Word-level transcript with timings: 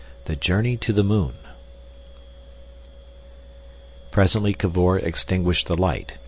The 0.25 0.35
Journey 0.35 0.77
to 0.77 0.93
the 0.93 1.03
Moon 1.03 1.33
Presently 4.09 4.55
Cavor 4.55 4.97
extinguished 4.97 5.67
the 5.67 5.75
light. 5.77 6.17